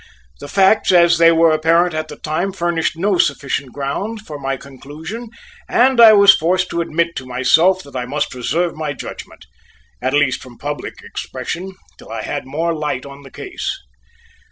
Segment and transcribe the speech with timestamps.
[0.39, 4.57] The facts as they were apparent at the time furnished no sufficient ground for my
[4.57, 5.29] conclusion
[5.69, 9.45] and I was forced to admit to myself that I must reserve my judgment,
[10.01, 13.79] at least from public expression, till I had more light on the case.